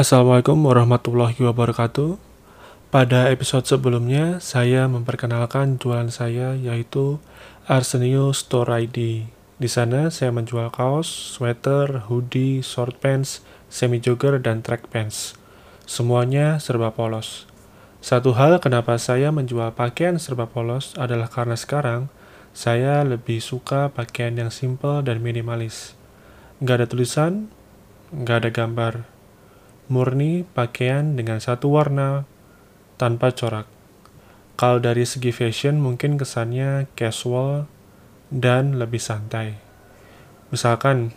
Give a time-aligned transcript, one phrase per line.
[0.00, 2.16] Assalamualaikum warahmatullahi wabarakatuh.
[2.88, 7.20] Pada episode sebelumnya, saya memperkenalkan jualan saya yaitu
[7.68, 9.28] Arsenio Store ID.
[9.60, 15.36] Di sana saya menjual kaos, sweater, hoodie, short pants, semi jogger, dan track pants.
[15.84, 17.44] Semuanya serba polos.
[18.00, 22.08] Satu hal kenapa saya menjual pakaian serba polos adalah karena sekarang
[22.56, 25.92] saya lebih suka pakaian yang simple dan minimalis.
[26.64, 27.52] Nggak ada tulisan,
[28.16, 29.19] nggak ada gambar.
[29.90, 32.22] Murni pakaian dengan satu warna
[32.94, 33.66] tanpa corak.
[34.54, 37.66] Kalau dari segi fashion mungkin kesannya casual
[38.30, 39.58] dan lebih santai.
[40.54, 41.10] Misalkan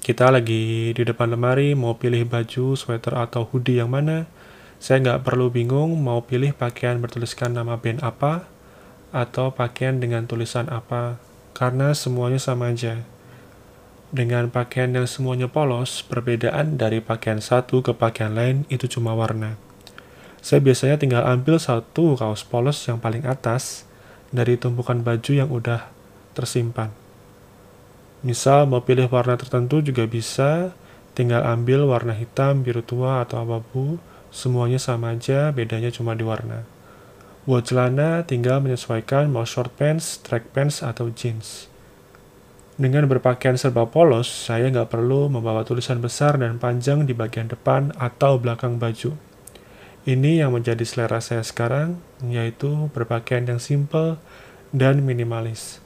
[0.00, 4.24] kita lagi di depan lemari mau pilih baju, sweater, atau hoodie yang mana,
[4.80, 8.48] saya nggak perlu bingung mau pilih pakaian bertuliskan nama band apa
[9.12, 11.20] atau pakaian dengan tulisan apa,
[11.56, 13.04] karena semuanya sama aja.
[14.14, 19.58] Dengan pakaian yang semuanya polos, perbedaan dari pakaian satu ke pakaian lain itu cuma warna.
[20.38, 23.90] Saya biasanya tinggal ambil satu kaos polos yang paling atas
[24.30, 25.90] dari tumpukan baju yang udah
[26.30, 26.94] tersimpan.
[28.22, 30.70] Misal mau pilih warna tertentu juga bisa,
[31.18, 33.98] tinggal ambil warna hitam, biru tua, atau abu-abu,
[34.30, 36.62] semuanya sama aja, bedanya cuma di warna.
[37.50, 41.73] Buat celana, tinggal menyesuaikan mau short pants, track pants, atau jeans.
[42.74, 47.94] Dengan berpakaian serba polos, saya nggak perlu membawa tulisan besar dan panjang di bagian depan
[47.94, 49.14] atau belakang baju.
[50.04, 54.18] Ini yang menjadi selera saya sekarang, yaitu berpakaian yang simple
[54.74, 55.78] dan minimalis.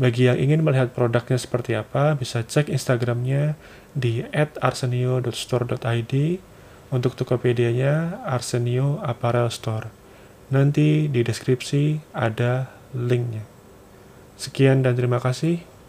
[0.00, 3.60] Bagi yang ingin melihat produknya seperti apa, bisa cek Instagramnya
[3.92, 6.14] di @arsenio.store.id
[6.88, 9.92] untuk Tokopedia-nya Arsenio Apparel Store.
[10.48, 13.44] Nanti di deskripsi ada linknya.
[14.40, 15.71] Sekian dan terima kasih.